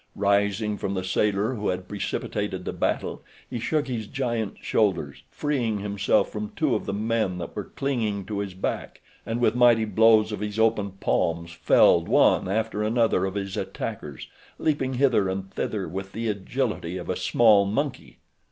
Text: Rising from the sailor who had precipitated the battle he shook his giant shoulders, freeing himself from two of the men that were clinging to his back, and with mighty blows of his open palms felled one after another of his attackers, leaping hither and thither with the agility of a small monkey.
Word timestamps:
Rising 0.15 0.79
from 0.79 0.95
the 0.95 1.03
sailor 1.03 1.53
who 1.53 1.67
had 1.67 1.87
precipitated 1.87 2.65
the 2.65 2.73
battle 2.73 3.21
he 3.47 3.59
shook 3.59 3.87
his 3.87 4.07
giant 4.07 4.57
shoulders, 4.59 5.21
freeing 5.29 5.77
himself 5.77 6.31
from 6.31 6.53
two 6.55 6.73
of 6.73 6.87
the 6.87 6.91
men 6.91 7.37
that 7.37 7.55
were 7.55 7.65
clinging 7.65 8.25
to 8.25 8.39
his 8.39 8.55
back, 8.55 9.01
and 9.27 9.39
with 9.39 9.53
mighty 9.53 9.85
blows 9.85 10.31
of 10.31 10.39
his 10.39 10.57
open 10.57 10.93
palms 10.93 11.51
felled 11.51 12.07
one 12.09 12.49
after 12.49 12.81
another 12.81 13.27
of 13.27 13.35
his 13.35 13.55
attackers, 13.55 14.27
leaping 14.57 14.95
hither 14.95 15.29
and 15.29 15.51
thither 15.53 15.87
with 15.87 16.13
the 16.13 16.27
agility 16.29 16.97
of 16.97 17.07
a 17.07 17.15
small 17.15 17.65
monkey. 17.65 18.17